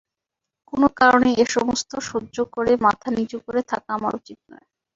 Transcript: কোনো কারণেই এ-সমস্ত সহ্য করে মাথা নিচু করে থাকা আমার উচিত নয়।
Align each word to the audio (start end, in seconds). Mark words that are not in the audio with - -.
কোনো 0.69 0.87
কারণেই 0.99 1.35
এ-সমস্ত 1.43 1.91
সহ্য 2.09 2.35
করে 2.53 2.71
মাথা 2.85 3.07
নিচু 3.15 3.37
করে 3.45 3.61
থাকা 3.71 3.89
আমার 3.97 4.13
উচিত 4.19 4.39
নয়। 4.49 4.65